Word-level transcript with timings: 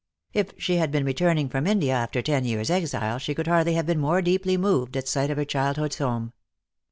If 0.33 0.53
she 0.57 0.77
had 0.77 0.89
been 0.89 1.05
returning 1.05 1.47
from 1.47 1.67
India 1.67 1.93
after 1.93 2.23
ten 2.23 2.43
years' 2.43 2.71
exile 2.71 3.19
she 3.19 3.35
could 3.35 3.45
hardly 3.45 3.75
have 3.75 3.85
been 3.85 3.99
more 3.99 4.23
deeply 4.23 4.57
moved 4.57 4.97
at 4.97 5.07
sight 5.07 5.29
of 5.29 5.37
her 5.37 5.45
childhood's 5.45 5.99
home. 5.99 6.33